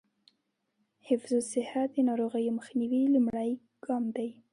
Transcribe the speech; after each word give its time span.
حفظ 1.07 1.31
الصحه 1.41 1.81
د 1.93 1.95
ناروغیو 2.07 2.55
مخنیوي 2.59 3.01
لومړنی 3.13 3.51
ګام 3.85 4.03
دی. 4.15 4.29